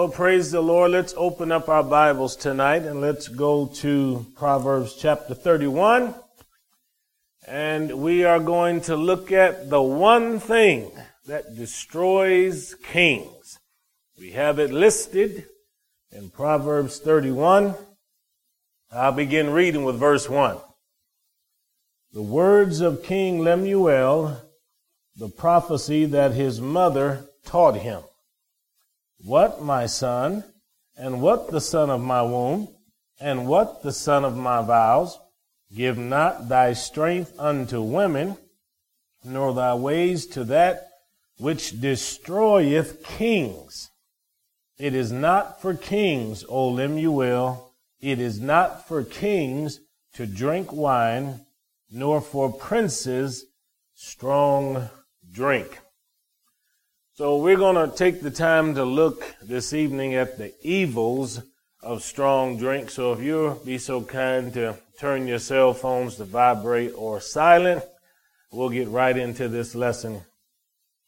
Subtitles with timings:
[0.00, 0.92] Well, praise the Lord.
[0.92, 6.14] Let's open up our Bibles tonight and let's go to Proverbs chapter 31.
[7.46, 10.90] And we are going to look at the one thing
[11.26, 13.58] that destroys kings.
[14.18, 15.44] We have it listed
[16.10, 17.74] in Proverbs 31.
[18.90, 20.56] I'll begin reading with verse 1.
[22.14, 24.40] The words of King Lemuel,
[25.14, 28.00] the prophecy that his mother taught him.
[29.22, 30.44] What, my son,
[30.96, 32.68] and what the son of my womb,
[33.20, 35.18] and what the son of my vows?
[35.74, 38.36] Give not thy strength unto women,
[39.22, 40.88] nor thy ways to that
[41.38, 43.90] which destroyeth kings.
[44.78, 49.80] It is not for kings, O Lemuel, it is not for kings
[50.14, 51.44] to drink wine,
[51.90, 53.44] nor for princes
[53.94, 54.88] strong
[55.30, 55.78] drink.
[57.20, 61.42] So we're going to take the time to look this evening at the evils
[61.82, 62.88] of strong drink.
[62.88, 67.84] So if you'll be so kind to turn your cell phones to vibrate or silent,
[68.50, 70.22] we'll get right into this lesson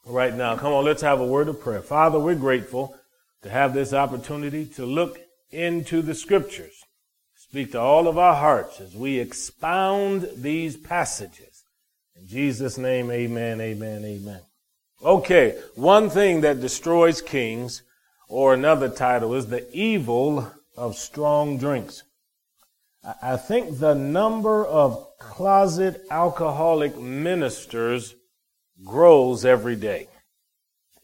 [0.04, 0.54] right now.
[0.54, 1.80] Come on, let's have a word of prayer.
[1.80, 2.94] Father, we're grateful
[3.40, 5.18] to have this opportunity to look
[5.50, 6.84] into the scriptures.
[7.36, 11.64] Speak to all of our hearts as we expound these passages.
[12.16, 14.42] In Jesus' name, amen, amen, amen.
[15.04, 17.82] Okay, one thing that destroys kings,
[18.28, 22.04] or another title, is the evil of strong drinks.
[23.20, 28.14] I think the number of closet alcoholic ministers
[28.84, 30.06] grows every day.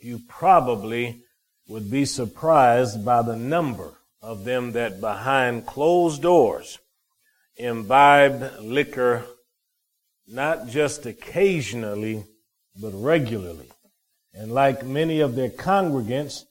[0.01, 1.25] You probably
[1.67, 6.79] would be surprised by the number of them that behind closed doors
[7.57, 9.25] imbibe liquor,
[10.29, 12.25] not just occasionally,
[12.81, 13.69] but regularly.
[14.39, 16.45] And like many of their congregants,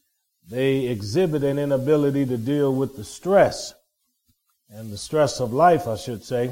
[0.50, 3.74] they exhibit an inability to deal with the stress
[4.70, 6.52] and the stress of life, I should say.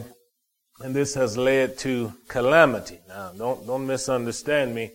[0.80, 3.00] And this has led to calamity.
[3.10, 4.92] Now, don't, don't misunderstand me.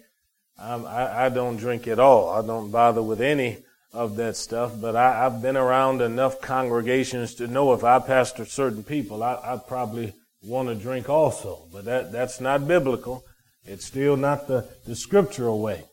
[0.59, 2.31] I, I don't drink at all.
[2.31, 3.59] I don't bother with any
[3.93, 8.47] of that stuff, but I, have been around enough congregations to know if I pastor
[8.47, 11.65] certain people, I, I probably want to drink also.
[11.71, 13.25] But that, that's not biblical.
[13.65, 15.85] It's still not the, the scriptural way.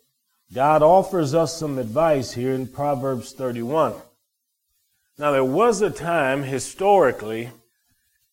[0.53, 3.93] God offers us some advice here in Proverbs 31.
[5.17, 7.49] Now, there was a time historically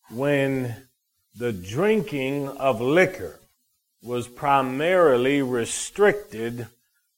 [0.09, 0.75] when
[1.35, 3.41] the drinking of liquor
[4.01, 6.67] was primarily restricted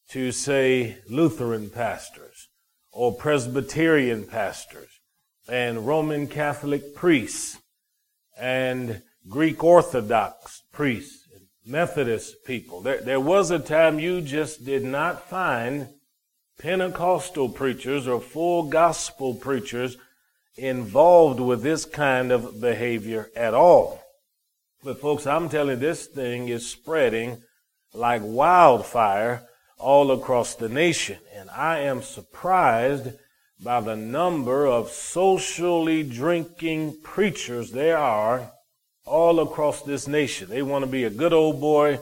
[0.09, 2.47] to, say, Lutheran pastors
[2.91, 4.89] or Presbyterian pastors
[5.47, 7.59] and Roman Catholic priests
[8.39, 11.16] and Greek Orthodox priests
[11.67, 12.79] Methodist people.
[12.81, 15.89] There, there was a time you just did not find
[16.59, 19.97] Pentecostal preachers or full gospel preachers
[20.55, 24.01] involved with this kind of behavior at all.
[24.81, 27.43] But folks, I'm telling you, this thing is spreading
[27.93, 29.45] like wildfire
[29.77, 31.19] all across the nation.
[31.35, 33.09] And I am surprised
[33.61, 38.53] by the number of socially drinking preachers there are
[39.07, 40.49] all across this nation.
[40.49, 41.99] They want to be a good old boy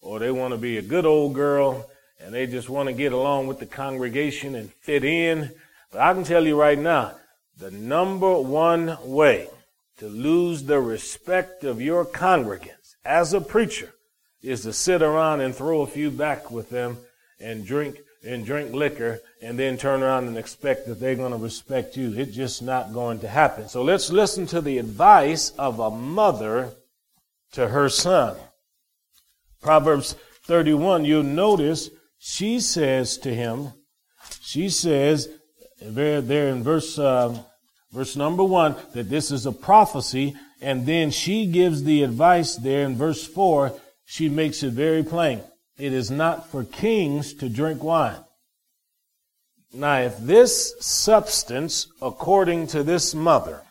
[0.00, 1.88] or they want to be a good old girl
[2.20, 5.50] and they just want to get along with the congregation and fit in.
[5.90, 7.14] But I can tell you right now,
[7.56, 9.48] the number one way
[9.98, 13.92] to lose the respect of your congregants as a preacher
[14.42, 16.98] is to sit around and throw a few back with them
[17.38, 21.38] and drink and drink liquor and then turn around and expect that they're going to
[21.38, 22.12] respect you.
[22.14, 23.68] It's just not going to happen.
[23.68, 26.72] So let's listen to the advice of a mother
[27.52, 28.36] to her son.
[29.62, 30.14] Proverbs
[30.44, 33.72] 31, you'll notice she says to him,
[34.42, 35.28] she says
[35.80, 37.42] there, there in verse, uh,
[37.92, 40.36] verse number one, that this is a prophecy.
[40.60, 43.72] And then she gives the advice there in verse four.
[44.04, 45.40] She makes it very plain.
[45.80, 48.22] It is not for kings to drink wine.
[49.72, 53.62] Now, if this substance, according to this mother,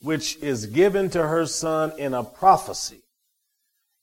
[0.00, 3.02] which is given to her son in a prophecy,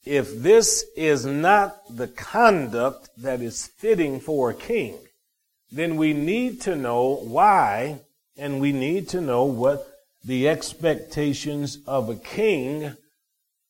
[0.04, 4.98] if this is not the conduct that is fitting for a king,
[5.72, 8.02] then we need to know why
[8.36, 9.88] and we need to know what
[10.26, 12.98] the expectations of a king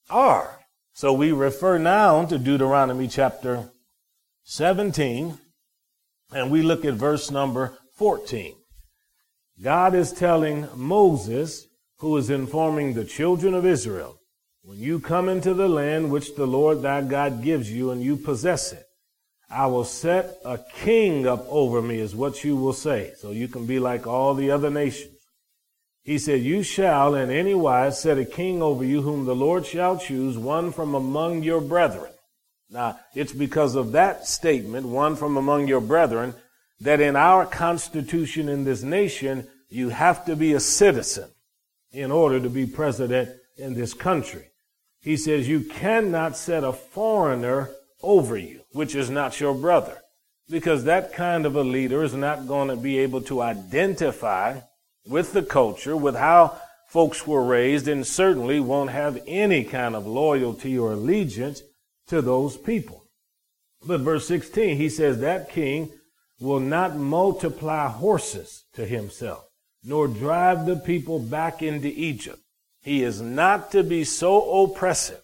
[0.10, 0.65] are.
[0.98, 3.70] So we refer now to Deuteronomy chapter
[4.46, 5.38] 17
[6.32, 8.56] and we look at verse number 14.
[9.62, 14.16] God is telling Moses, who is informing the children of Israel,
[14.62, 18.16] when you come into the land which the Lord thy God gives you and you
[18.16, 18.86] possess it,
[19.50, 23.12] I will set a king up over me is what you will say.
[23.18, 25.15] So you can be like all the other nations.
[26.06, 29.66] He said, You shall in any wise set a king over you whom the Lord
[29.66, 32.12] shall choose, one from among your brethren.
[32.70, 36.36] Now, it's because of that statement, one from among your brethren,
[36.80, 41.32] that in our constitution in this nation, you have to be a citizen
[41.92, 44.46] in order to be president in this country.
[45.02, 47.72] He says you cannot set a foreigner
[48.04, 49.98] over you, which is not your brother,
[50.50, 54.60] because that kind of a leader is not going to be able to identify
[55.08, 60.08] with the culture, with how folks were raised, and certainly won't have any kind of
[60.08, 61.62] loyalty or allegiance
[62.08, 63.06] to those people.
[63.86, 65.92] But verse 16, he says that king
[66.40, 69.46] will not multiply horses to himself,
[69.84, 72.40] nor drive the people back into Egypt.
[72.82, 75.22] He is not to be so oppressive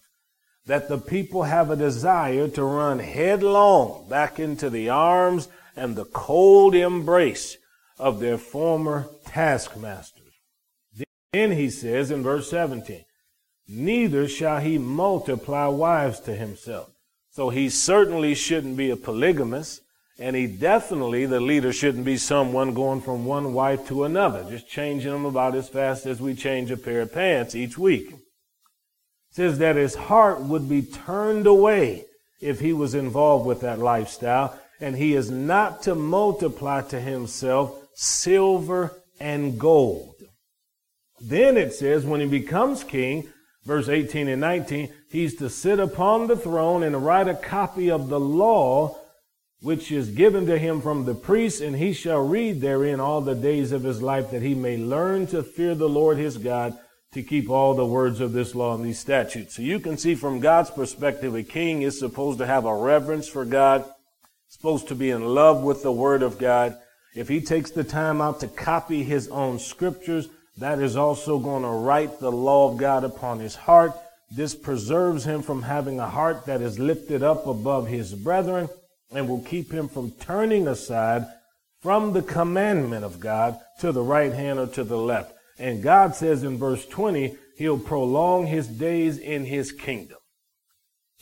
[0.66, 6.04] that the people have a desire to run headlong back into the arms and the
[6.04, 7.56] cold embrace
[8.02, 10.34] of their former taskmasters.
[11.32, 13.04] Then he says in verse 17,
[13.68, 16.90] neither shall he multiply wives to himself.
[17.30, 19.82] So he certainly shouldn't be a polygamist.
[20.18, 24.68] And he definitely, the leader, shouldn't be someone going from one wife to another, just
[24.68, 28.10] changing them about as fast as we change a pair of pants each week.
[28.10, 28.18] It
[29.30, 32.04] says that his heart would be turned away
[32.40, 37.81] if he was involved with that lifestyle, and he is not to multiply to himself
[37.94, 40.14] silver and gold.
[41.20, 43.28] Then it says when he becomes king,
[43.64, 48.08] verse 18 and 19, he's to sit upon the throne and write a copy of
[48.08, 48.98] the law
[49.60, 53.34] which is given to him from the priest, and he shall read therein all the
[53.34, 56.76] days of his life, that he may learn to fear the Lord his God,
[57.12, 59.54] to keep all the words of this law and these statutes.
[59.54, 63.28] So you can see from God's perspective, a king is supposed to have a reverence
[63.28, 63.84] for God,
[64.48, 66.76] supposed to be in love with the word of God.
[67.14, 71.62] If he takes the time out to copy his own scriptures, that is also going
[71.62, 73.92] to write the law of God upon his heart.
[74.30, 78.68] This preserves him from having a heart that is lifted up above his brethren
[79.10, 81.26] and will keep him from turning aside
[81.82, 85.34] from the commandment of God to the right hand or to the left.
[85.58, 90.18] And God says in verse 20, he'll prolong his days in his kingdom.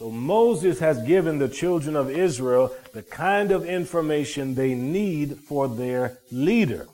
[0.00, 5.68] So Moses has given the children of Israel the kind of information they need for
[5.68, 6.86] their leader.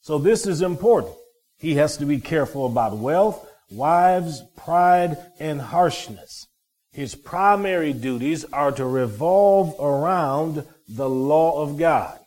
[0.00, 1.14] So this is important.
[1.58, 6.48] He has to be careful about wealth, wives, pride, and harshness.
[6.90, 12.18] His primary duties are to revolve around the law of God.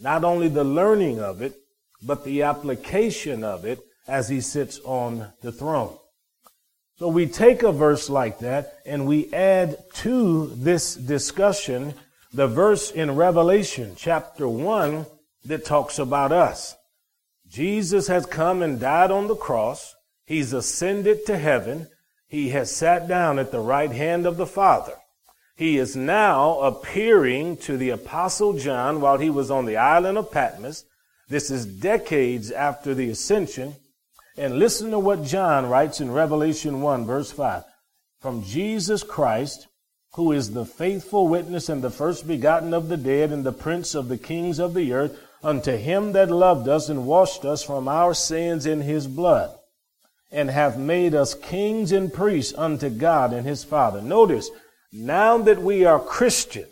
[0.00, 1.54] Not only the learning of it,
[2.02, 3.78] but the application of it
[4.08, 5.96] as he sits on the throne.
[6.96, 11.94] So we take a verse like that and we add to this discussion
[12.32, 15.04] the verse in Revelation chapter 1
[15.44, 16.76] that talks about us.
[17.48, 19.94] Jesus has come and died on the cross.
[20.24, 21.88] He's ascended to heaven.
[22.28, 24.94] He has sat down at the right hand of the Father.
[25.56, 30.30] He is now appearing to the Apostle John while he was on the island of
[30.30, 30.84] Patmos.
[31.28, 33.76] This is decades after the ascension.
[34.36, 37.62] And listen to what John writes in Revelation 1, verse 5.
[38.20, 39.68] From Jesus Christ,
[40.14, 43.94] who is the faithful witness and the first begotten of the dead and the prince
[43.94, 47.86] of the kings of the earth, unto him that loved us and washed us from
[47.86, 49.54] our sins in his blood
[50.34, 54.02] and hath made us kings and priests unto God and his Father.
[54.02, 54.50] Notice,
[54.92, 56.66] now that we are Christian,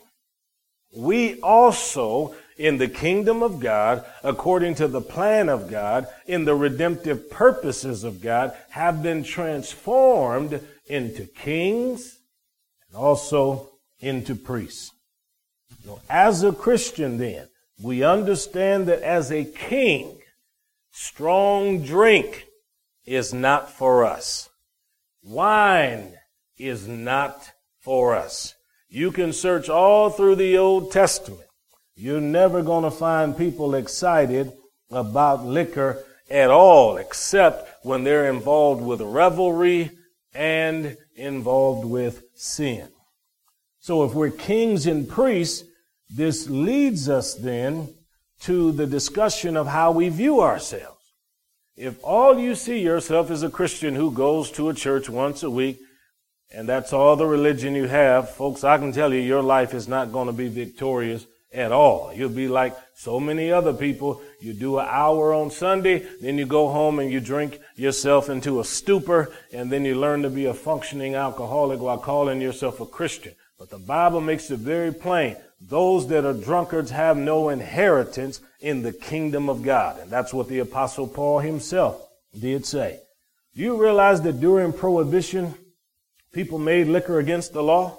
[0.97, 6.54] we also in the kingdom of God, according to the plan of God, in the
[6.54, 12.18] redemptive purposes of God, have been transformed into kings
[12.88, 14.92] and also into priests.
[16.09, 17.49] as a Christian then,
[17.80, 20.18] we understand that as a king,
[20.92, 22.47] strong drink
[23.04, 24.49] is not for us.
[25.25, 26.14] Wine
[26.59, 28.54] is not for us.
[28.88, 31.49] You can search all through the Old Testament.
[32.02, 34.50] You're never going to find people excited
[34.90, 39.92] about liquor at all, except when they're involved with revelry
[40.35, 42.88] and involved with sin.
[43.78, 45.62] So if we're kings and priests,
[46.11, 47.94] this leads us then
[48.40, 51.14] to the discussion of how we view ourselves.
[51.76, 55.50] If all you see yourself is a Christian who goes to a church once a
[55.50, 55.78] week,
[56.52, 59.87] and that's all the religion you have, folks, I can tell you your life is
[59.87, 62.12] not going to be victorious at all.
[62.12, 64.23] You'll be like so many other people.
[64.40, 68.61] You do an hour on Sunday, then you go home and you drink yourself into
[68.61, 72.87] a stupor, and then you learn to be a functioning alcoholic while calling yourself a
[72.87, 73.35] Christian.
[73.59, 75.37] But the Bible makes it very plain.
[75.61, 80.00] Those that are drunkards have no inheritance in the kingdom of God.
[80.00, 82.04] And that's what the apostle Paul himself
[82.38, 82.99] did say.
[83.54, 85.54] Do you realize that during prohibition,
[86.32, 87.99] people made liquor against the law?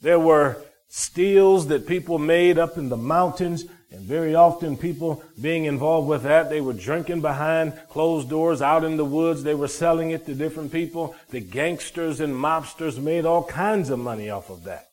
[0.00, 0.56] There were
[0.88, 6.22] stills that people made up in the mountains and very often people being involved with
[6.24, 9.42] that, they were drinking behind closed doors out in the woods.
[9.42, 11.16] They were selling it to different people.
[11.30, 14.88] The gangsters and mobsters made all kinds of money off of that.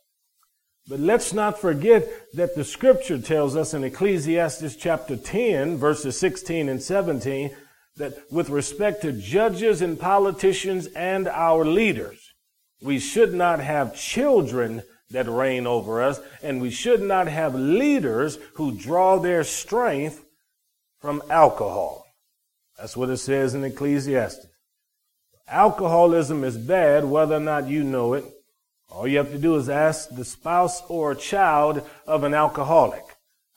[0.88, 6.70] But let's not forget that the scripture tells us in Ecclesiastes chapter 10 verses 16
[6.70, 7.54] and 17
[7.98, 12.34] that with respect to judges and politicians and our leaders,
[12.82, 18.38] we should not have children that reign over us, and we should not have leaders
[18.56, 20.26] who draw their strength
[21.00, 22.06] from alcohol.
[22.78, 24.48] That's what it says in Ecclesiastes.
[25.48, 28.26] Alcoholism is bad whether or not you know it.
[28.90, 33.04] All you have to do is ask the spouse or child of an alcoholic.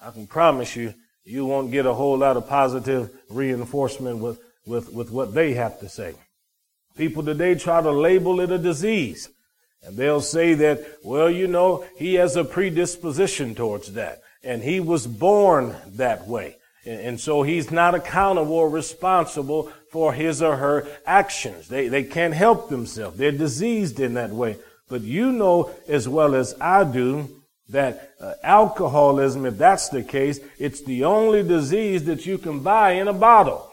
[0.01, 4.93] I can promise you, you won't get a whole lot of positive reinforcement with, with,
[4.93, 6.15] with what they have to say.
[6.97, 9.29] People today try to label it a disease.
[9.83, 14.23] And they'll say that, well, you know, he has a predisposition towards that.
[14.43, 16.57] And he was born that way.
[16.85, 21.69] And, so he's not accountable or responsible for his or her actions.
[21.69, 23.19] They, they can't help themselves.
[23.19, 24.57] They're diseased in that way.
[24.89, 27.29] But you know as well as I do
[27.69, 32.93] that uh, alcoholism, if that's the case, it's the only disease that you can buy
[32.93, 33.71] in a bottle.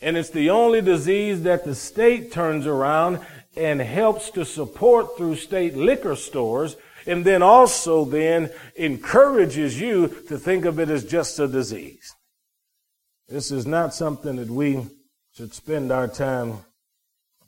[0.00, 3.20] And it's the only disease that the state turns around
[3.56, 10.38] and helps to support through state liquor stores and then also then encourages you to
[10.38, 12.14] think of it as just a disease.
[13.28, 14.86] This is not something that we
[15.34, 16.58] should spend our time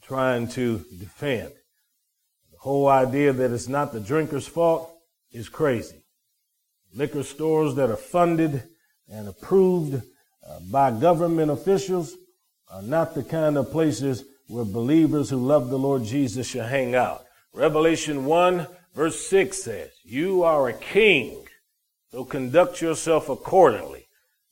[0.02, 1.52] trying to defend.
[2.52, 4.90] The whole idea that it's not the drinker's fault
[5.30, 6.04] is crazy.
[6.94, 8.62] Liquor stores that are funded
[9.08, 12.16] and approved uh, by government officials
[12.70, 16.94] are not the kind of places where believers who love the Lord Jesus shall hang
[16.94, 17.24] out.
[17.52, 21.46] Revelation 1 verse 6 says, You are a king,
[22.10, 24.06] so conduct yourself accordingly,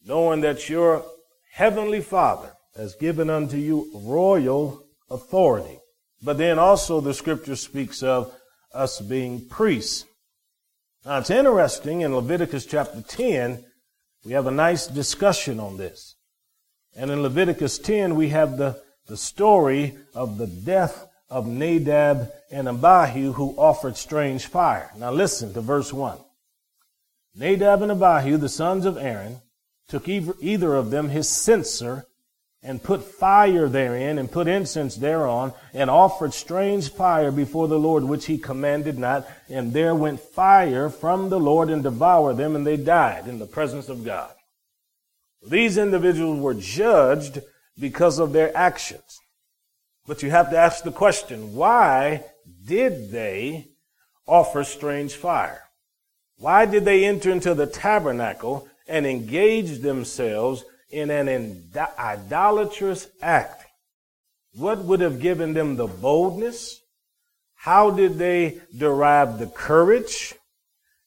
[0.05, 1.05] knowing that your
[1.53, 5.79] heavenly Father has given unto you royal authority.
[6.23, 8.35] But then also the scripture speaks of
[8.73, 10.07] us being priests.
[11.05, 13.65] Now it's interesting in Leviticus chapter 10,
[14.25, 16.15] we have a nice discussion on this.
[16.95, 22.69] And in Leviticus 10, we have the the story of the death of Nadab and
[22.69, 24.91] Abihu who offered strange fire.
[24.97, 26.19] Now listen to verse 1.
[27.35, 29.41] Nadab and Abihu, the sons of Aaron,
[29.89, 32.07] took either of them his censer
[32.63, 38.05] and put fire therein and put incense thereon and offered strange fire before the Lord,
[38.05, 39.27] which he commanded not.
[39.49, 43.47] And there went fire from the Lord and devoured them and they died in the
[43.47, 44.33] presence of God.
[45.45, 47.41] These individuals were judged
[47.79, 49.19] because of their actions.
[50.07, 52.25] But you have to ask the question, why
[52.65, 53.69] did they
[54.27, 55.63] offer strange fire?
[56.37, 63.65] Why did they enter into the tabernacle and engage themselves in an idolatrous act?
[64.55, 66.81] What would have given them the boldness?
[67.55, 70.35] How did they derive the courage?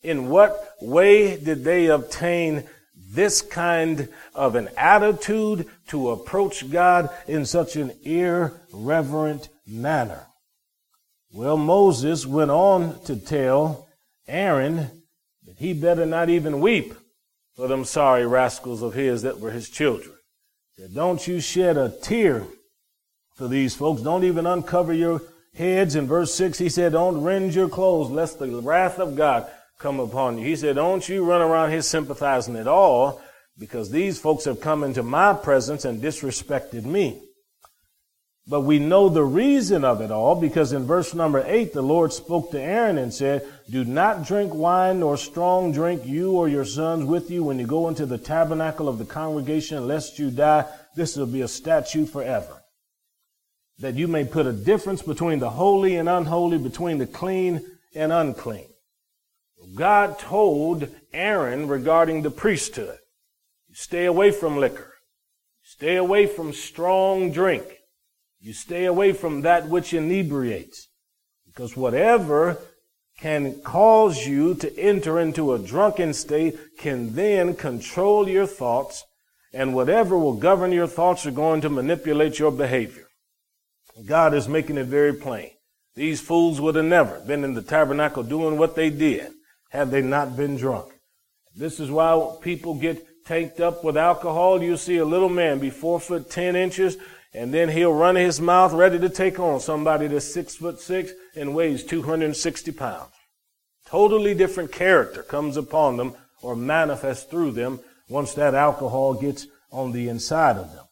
[0.02, 2.64] In what way did they obtain
[3.08, 10.28] this kind of an attitude to approach God in such an irreverent manner?
[11.32, 13.88] Well, Moses went on to tell
[14.28, 15.04] Aaron
[15.46, 16.94] that he better not even weep
[17.56, 20.16] for them sorry rascals of his that were his children.
[20.78, 22.46] Said, Don't you shed a tear
[23.36, 24.02] for these folks.
[24.02, 25.22] Don't even uncover your
[25.54, 25.96] heads.
[25.96, 30.00] In verse 6, he said, Don't rend your clothes, lest the wrath of God come
[30.00, 30.46] upon you.
[30.46, 33.22] He said, Don't you run around here sympathizing at all,
[33.58, 37.22] because these folks have come into my presence and disrespected me.
[38.48, 42.14] But we know the reason of it all because in verse number eight, the Lord
[42.14, 46.66] spoke to Aaron and said, Do not drink wine nor strong drink, you or your
[46.66, 50.66] sons with you, when you go into the tabernacle of the congregation, lest you die.
[50.96, 52.62] This will be a statute forever.
[53.80, 57.66] That you may put a difference between the holy and unholy, between the clean
[57.96, 58.68] and unclean.
[59.74, 62.98] God told Aaron regarding the priesthood.
[63.74, 64.94] Stay away from liquor.
[65.64, 67.66] Stay away from strong drink.
[68.40, 70.88] You stay away from that which inebriates.
[71.46, 72.58] Because whatever
[73.20, 79.04] can cause you to enter into a drunken state can then control your thoughts,
[79.54, 83.08] and whatever will govern your thoughts are going to manipulate your behavior.
[84.06, 85.52] God is making it very plain
[85.96, 89.32] These fools would have never been in the tabernacle doing what they did
[89.76, 90.92] had they not been drunk.
[91.56, 94.62] This is why people get tanked up with alcohol.
[94.62, 96.98] You see a little man be four foot ten inches,
[97.34, 101.12] and then he'll run his mouth ready to take on somebody that's six foot six
[101.36, 103.12] and weighs 260 pounds.
[103.88, 107.80] Totally different character comes upon them or manifests through them
[108.10, 110.86] once that alcohol gets on the inside of them.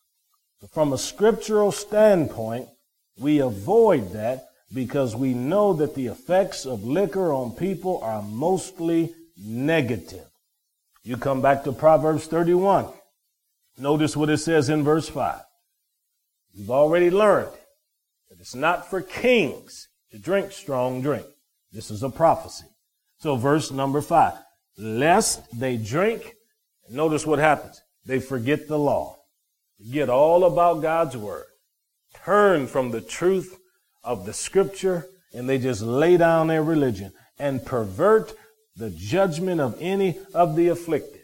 [0.61, 2.67] So from a scriptural standpoint,
[3.17, 9.13] we avoid that because we know that the effects of liquor on people are mostly
[9.37, 10.25] negative.
[11.03, 12.87] You come back to Proverbs 31.
[13.77, 15.41] Notice what it says in verse 5.
[16.53, 17.51] You've already learned
[18.29, 21.25] that it's not for kings to drink strong drink.
[21.71, 22.65] This is a prophecy.
[23.19, 24.33] So verse number 5.
[24.77, 26.35] Lest they drink,
[26.89, 27.81] notice what happens.
[28.05, 29.17] They forget the law.
[29.77, 31.45] Forget all about God's word.
[32.23, 33.57] Turn from the truth
[34.03, 38.33] of the scripture and they just lay down their religion and pervert
[38.75, 41.22] the judgment of any of the afflicted.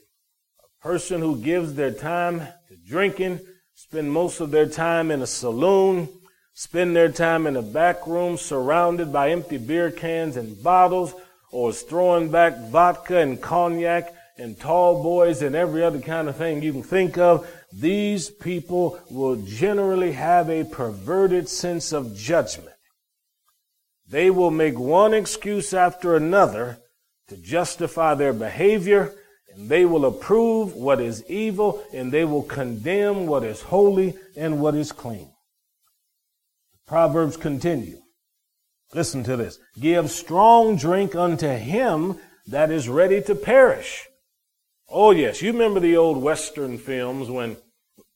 [0.63, 3.39] A person who gives their time to drinking,
[3.73, 6.09] spend most of their time in a saloon,
[6.53, 11.13] spend their time in a back room surrounded by empty beer cans and bottles,
[11.51, 16.35] or is throwing back vodka and cognac and tall boys and every other kind of
[16.35, 22.68] thing you can think of, these people will generally have a perverted sense of judgment.
[24.09, 26.79] They will make one excuse after another
[27.27, 29.13] to justify their behavior,
[29.53, 34.59] and they will approve what is evil, and they will condemn what is holy and
[34.59, 35.29] what is clean.
[36.87, 37.99] Proverbs continue.
[38.95, 39.59] Listen to this.
[39.79, 44.07] Give strong drink unto him that is ready to perish.
[44.89, 47.57] Oh yes, you remember the old Western films when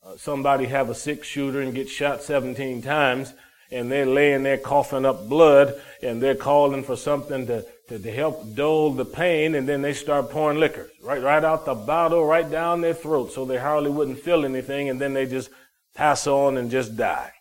[0.03, 3.33] uh, somebody have a six shooter and get shot 17 times
[3.73, 8.11] and they're laying there coughing up blood and they're calling for something to, to, to,
[8.11, 12.23] help dull the pain and then they start pouring liquor right, right out the bottle,
[12.23, 15.49] right down their throat so they hardly wouldn't feel anything and then they just
[15.95, 17.31] pass on and just die.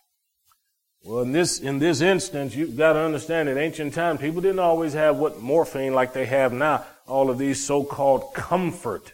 [1.03, 4.59] Well, in this, in this instance, you've got to understand in ancient times, people didn't
[4.59, 9.13] always have what morphine like they have now, all of these so-called comfort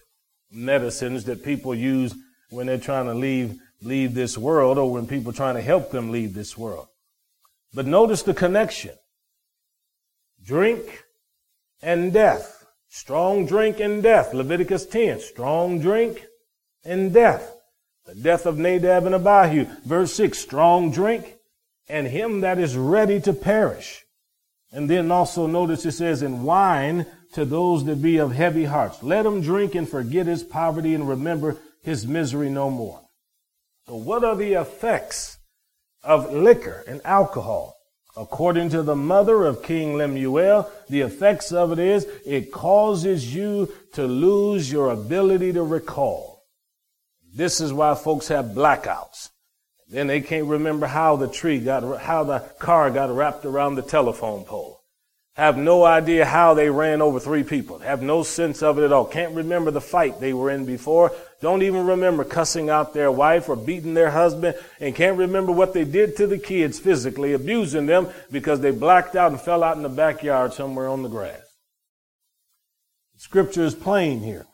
[0.51, 2.13] medicines that people use
[2.51, 5.89] when they're trying to leave, leave this world or when people are trying to help
[5.89, 6.87] them leave this world.
[7.73, 8.95] But notice the connection.
[10.43, 11.03] Drink
[11.81, 12.65] and death.
[12.89, 14.33] Strong drink and death.
[14.33, 15.19] Leviticus 10.
[15.19, 16.25] Strong drink
[16.83, 17.55] and death.
[18.05, 19.65] The death of Nadab and Abihu.
[19.85, 20.37] Verse 6.
[20.37, 21.35] Strong drink
[21.87, 24.05] and him that is ready to perish.
[24.71, 29.01] And then also notice it says, in wine to those that be of heavy hearts.
[29.01, 33.01] Let him drink and forget his poverty and remember his misery no more.
[33.87, 35.38] So what are the effects
[36.03, 37.75] of liquor and alcohol.
[38.17, 43.71] According to the mother of King Lemuel, the effects of it is it causes you
[43.93, 46.43] to lose your ability to recall.
[47.33, 49.29] This is why folks have blackouts.
[49.87, 53.81] Then they can't remember how the tree got, how the car got wrapped around the
[53.81, 54.78] telephone pole
[55.35, 58.91] have no idea how they ran over three people, have no sense of it at
[58.91, 61.11] all, can't remember the fight they were in before,
[61.41, 65.73] don't even remember cussing out their wife or beating their husband, and can't remember what
[65.73, 69.77] they did to the kids physically, abusing them because they blacked out and fell out
[69.77, 71.41] in the backyard somewhere on the grass.
[73.15, 74.45] Scripture is plain here.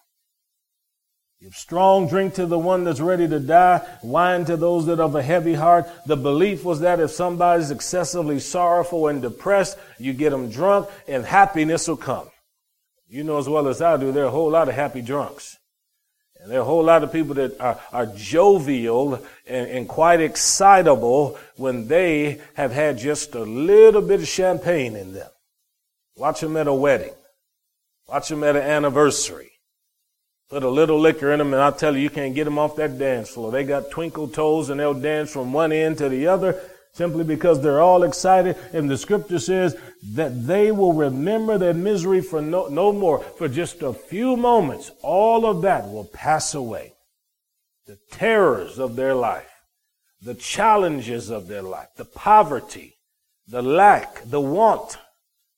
[1.45, 5.13] Give strong drink to the one that's ready to die, wine to those that have
[5.13, 5.85] a heavy heart.
[6.07, 11.23] The belief was that if somebody's excessively sorrowful and depressed, you get them drunk and
[11.23, 12.27] happiness will come.
[13.07, 15.59] You know as well as I do, there are a whole lot of happy drunks.
[16.39, 20.21] And there are a whole lot of people that are, are jovial and, and quite
[20.21, 25.29] excitable when they have had just a little bit of champagne in them.
[26.15, 27.13] Watch them at a wedding.
[28.07, 29.51] Watch them at an anniversary.
[30.49, 32.75] Put a little liquor in them, and I'll tell you, you can't get them off
[32.75, 33.51] that dance floor.
[33.51, 36.61] They got twinkle toes, and they'll dance from one end to the other
[36.95, 38.55] simply because they're all excited.
[38.71, 39.75] And the scripture says
[40.13, 43.19] that they will remember their misery for no, no more.
[43.19, 46.93] For just a few moments, all of that will pass away.
[47.85, 49.51] The terrors of their life,
[50.21, 52.95] the challenges of their life, the poverty,
[53.47, 54.97] the lack, the want,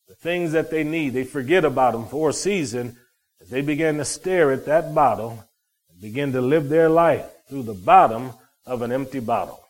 [0.08, 2.98] the things that they need, they forget about them for a season
[3.48, 5.42] as they began to stare at that bottle
[5.90, 8.32] and begin to live their life through the bottom
[8.66, 9.64] of an empty bottle.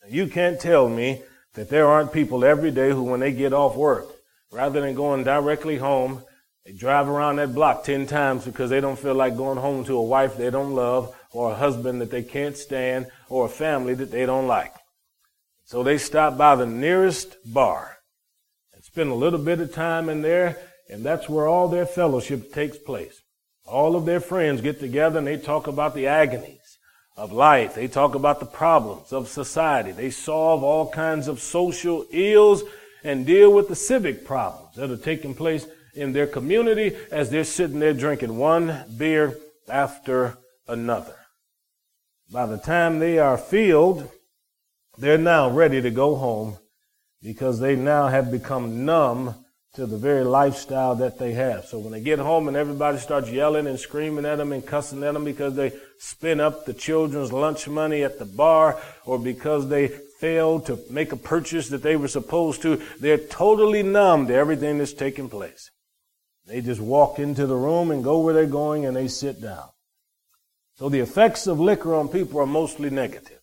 [0.00, 1.20] Now, you can't tell me
[1.54, 4.06] that there aren't people every day who, when they get off work,
[4.52, 6.22] rather than going directly home,
[6.64, 9.96] they drive around that block 10 times because they don't feel like going home to
[9.96, 13.94] a wife they don't love or a husband that they can't stand or a family
[13.94, 14.74] that they don't like.
[15.64, 17.96] So they stop by the nearest bar
[18.72, 20.56] and spend a little bit of time in there,
[20.88, 23.22] and that's where all their fellowship takes place.
[23.64, 26.78] All of their friends get together and they talk about the agonies
[27.16, 27.74] of life.
[27.74, 29.90] They talk about the problems of society.
[29.90, 32.62] They solve all kinds of social ills
[33.02, 37.44] and deal with the civic problems that are taking place in their community as they're
[37.44, 39.36] sitting there drinking one beer
[39.68, 40.36] after
[40.68, 41.14] another.
[42.30, 44.10] By the time they are filled,
[44.98, 46.58] they're now ready to go home
[47.22, 49.45] because they now have become numb
[49.76, 51.66] to the very lifestyle that they have.
[51.66, 55.04] So when they get home and everybody starts yelling and screaming at them and cussing
[55.04, 59.68] at them because they spent up the children's lunch money at the bar or because
[59.68, 64.34] they failed to make a purchase that they were supposed to, they're totally numb to
[64.34, 65.70] everything that's taking place.
[66.46, 69.68] They just walk into the room and go where they're going and they sit down.
[70.76, 73.40] So the effects of liquor on people are mostly negative.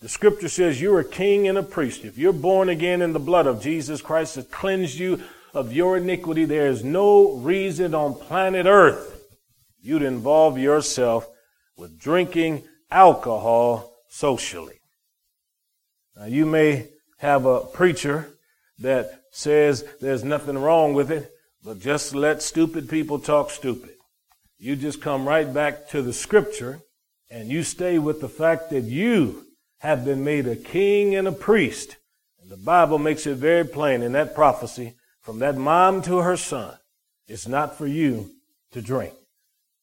[0.00, 2.04] The scripture says you're a king and a priest.
[2.04, 5.22] If you're born again in the blood of Jesus Christ has cleansed you
[5.56, 9.24] of your iniquity, there is no reason on planet earth
[9.80, 11.26] you'd involve yourself
[11.78, 14.78] with drinking alcohol socially.
[16.14, 16.88] Now you may
[17.18, 18.28] have a preacher
[18.80, 21.30] that says there's nothing wrong with it,
[21.64, 23.94] but just let stupid people talk stupid.
[24.58, 26.80] You just come right back to the scripture
[27.30, 29.46] and you stay with the fact that you
[29.78, 31.96] have been made a king and a priest.
[32.42, 34.94] And the Bible makes it very plain in that prophecy
[35.26, 36.72] from that mom to her son,
[37.26, 38.30] it's not for you
[38.70, 39.12] to drink.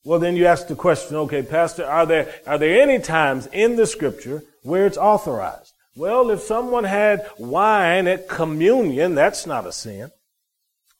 [0.05, 3.75] Well, then you ask the question, okay, Pastor, are there, are there any times in
[3.75, 5.73] the scripture where it's authorized?
[5.97, 10.11] Well, if someone had wine at communion, that's not a sin.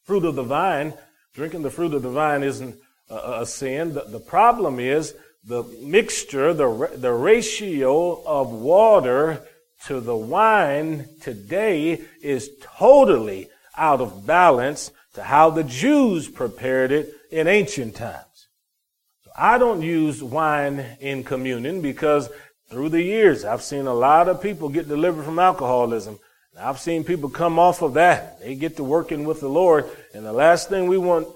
[0.04, 0.94] Fruit of the vine,
[1.34, 2.76] drinking the fruit of the vine isn't
[3.10, 3.94] a, a sin.
[3.94, 9.42] The, the problem is the mixture, the, the ratio of water
[9.88, 17.14] to the wine today is totally out of balance to how the Jews prepared it
[17.32, 18.48] in ancient times.
[19.24, 22.30] So I don't use wine in communion because
[22.70, 26.20] through the years I've seen a lot of people get delivered from alcoholism.
[26.60, 28.40] I've seen people come off of that.
[28.40, 29.90] They get to working with the Lord.
[30.14, 31.28] And the last thing we want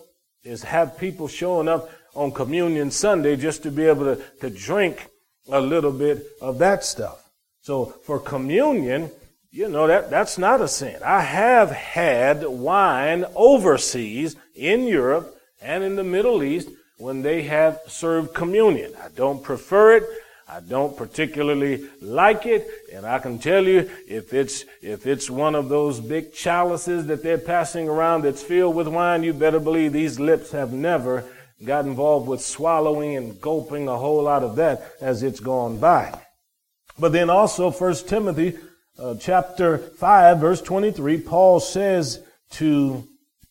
[0.44, 5.08] is have people showing up on communion Sunday just to be able to, to drink
[5.50, 7.24] a little bit of that stuff.
[7.62, 9.12] So for communion,
[9.58, 11.02] you know, that, that's not a sin.
[11.04, 17.80] I have had wine overseas in Europe and in the Middle East when they have
[17.88, 18.94] served communion.
[19.04, 20.04] I don't prefer it.
[20.48, 25.56] I don't particularly like it, and I can tell you if it's if it's one
[25.56, 29.92] of those big chalices that they're passing around that's filled with wine, you better believe
[29.92, 31.26] these lips have never
[31.66, 36.14] got involved with swallowing and gulping a whole lot of that as it's gone by.
[37.00, 38.58] But then also First Timothy
[39.00, 43.08] uh, chapter 5, verse 23, Paul says to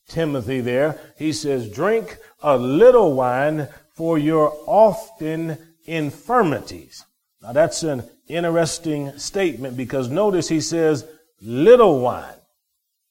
[0.09, 7.05] Timothy there, he says, drink a little wine for your often infirmities.
[7.43, 11.07] Now that's an interesting statement because notice he says
[11.41, 12.35] little wine.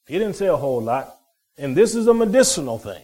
[0.06, 1.14] He didn't say a whole lot.
[1.58, 3.02] And this is a medicinal thing.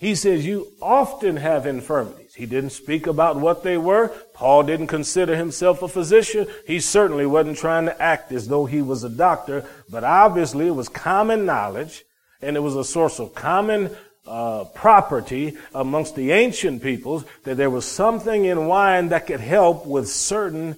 [0.00, 2.34] He says, You often have infirmities.
[2.34, 4.08] He didn't speak about what they were.
[4.32, 6.46] Paul didn't consider himself a physician.
[6.66, 10.74] He certainly wasn't trying to act as though he was a doctor, but obviously it
[10.74, 12.02] was common knowledge
[12.40, 13.94] and it was a source of common
[14.26, 19.84] uh, property amongst the ancient peoples that there was something in wine that could help
[19.84, 20.76] with certain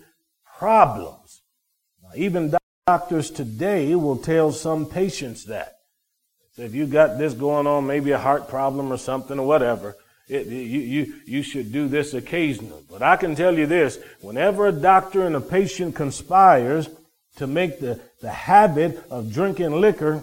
[0.58, 1.42] problems.
[2.02, 2.56] Now, even
[2.88, 5.74] doctors today will tell some patients that.
[6.56, 9.96] So if you got this going on, maybe a heart problem or something or whatever,
[10.28, 12.82] it, you, you, you should do this occasionally.
[12.90, 16.88] But I can tell you this, whenever a doctor and a patient conspires
[17.36, 20.22] to make the, the habit of drinking liquor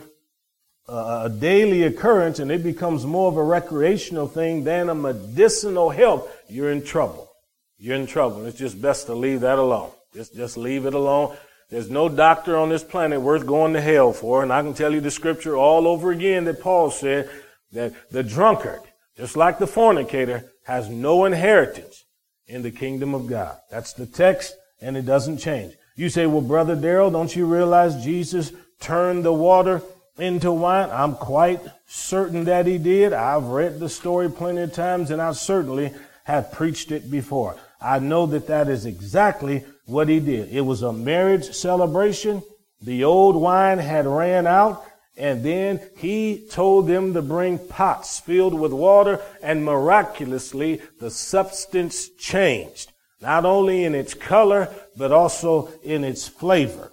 [0.92, 6.32] a daily occurrence and it becomes more of a recreational thing than a medicinal help,
[6.48, 7.30] you're in trouble.
[7.78, 8.46] You're in trouble.
[8.46, 9.92] It's just best to leave that alone.
[10.14, 11.38] Just, just leave it alone.
[11.70, 14.42] There's no doctor on this planet worth going to hell for.
[14.42, 17.30] And I can tell you the scripture all over again that Paul said
[17.72, 18.82] that the drunkard,
[19.16, 22.06] just like the fornicator, has no inheritance
[22.48, 23.58] in the kingdom of God.
[23.70, 25.74] That's the text and it doesn't change.
[25.96, 29.84] You say, well, brother Daryl, don't you realize Jesus turned the water
[30.18, 30.90] into wine?
[30.92, 33.14] I'm quite certain that he did.
[33.14, 35.92] I've read the story plenty of times and I certainly
[36.24, 37.58] have preached it before.
[37.82, 40.50] I know that that is exactly what he did.
[40.50, 42.44] It was a marriage celebration.
[42.82, 44.84] The old wine had ran out
[45.18, 52.08] and then he told them to bring pots filled with water and miraculously the substance
[52.18, 52.94] changed.
[53.22, 56.90] Not only in its color, but also in its flavor.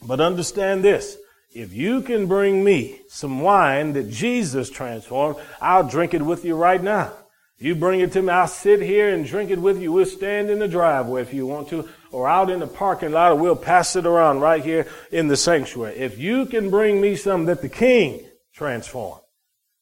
[0.00, 1.16] But understand this.
[1.52, 6.54] if you can bring me some wine that Jesus transformed, I'll drink it with you
[6.54, 7.12] right now.
[7.58, 9.90] You bring it to me, I'll sit here and drink it with you.
[9.90, 13.32] We'll stand in the driveway if you want to, or out in the parking lot,
[13.32, 15.96] or we'll pass it around right here in the sanctuary.
[15.96, 19.22] If you can bring me something that the king transformed,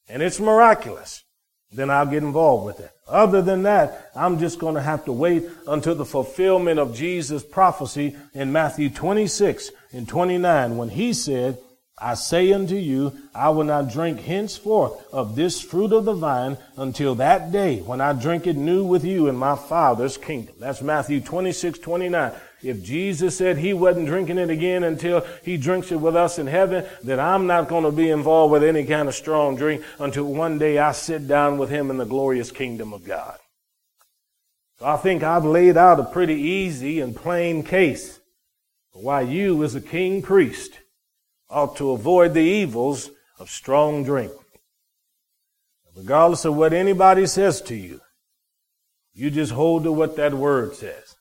[0.07, 1.23] and it's miraculous,
[1.71, 2.91] then I'll get involved with it.
[3.07, 7.43] Other than that, I'm just going to have to wait until the fulfillment of Jesus'
[7.43, 11.57] prophecy in Matthew 26 and 29 when he said,
[12.01, 16.57] I say unto you, I will not drink henceforth of this fruit of the vine
[16.77, 20.55] until that day when I drink it new with you in my Father's kingdom.
[20.59, 22.31] That's Matthew 26, 29.
[22.61, 26.47] If Jesus said he wasn't drinking it again until he drinks it with us in
[26.47, 30.25] heaven, then I'm not going to be involved with any kind of strong drink until
[30.25, 33.37] one day I sit down with him in the glorious kingdom of God.
[34.79, 38.19] So I think I've laid out a pretty easy and plain case
[38.93, 40.78] for why you as a king priest
[41.49, 43.09] ought to avoid the evils
[43.39, 44.31] of strong drink.
[45.95, 47.99] Regardless of what anybody says to you,
[49.13, 51.15] you just hold to what that word says.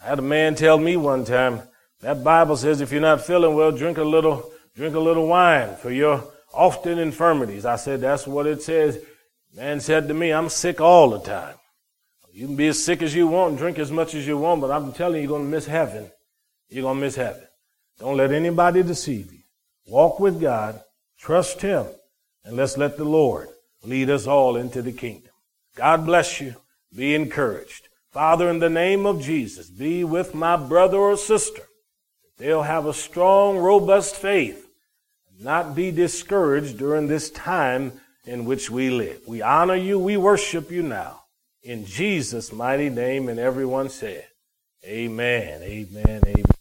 [0.00, 1.62] I had a man tell me one time,
[2.00, 5.76] that Bible says if you're not feeling well, drink a little, drink a little wine
[5.76, 7.66] for your often infirmities.
[7.66, 8.98] I said, that's what it says.
[9.54, 11.56] Man said to me, I'm sick all the time.
[12.32, 14.60] You can be as sick as you want and drink as much as you want,
[14.60, 16.10] but I'm telling you, you're going to miss heaven.
[16.68, 17.46] You're going to miss heaven.
[17.98, 19.35] Don't let anybody deceive you.
[19.86, 20.80] Walk with God,
[21.18, 21.86] trust Him,
[22.44, 23.48] and let's let the Lord
[23.84, 25.32] lead us all into the kingdom.
[25.76, 26.56] God bless you.
[26.94, 27.88] Be encouraged.
[28.10, 31.62] Father, in the name of Jesus, be with my brother or sister.
[32.38, 34.66] They'll have a strong, robust faith,
[35.38, 39.20] not be discouraged during this time in which we live.
[39.26, 39.98] We honor you.
[39.98, 41.22] We worship you now.
[41.62, 44.26] In Jesus' mighty name, and everyone said,
[44.84, 46.55] Amen, amen, amen.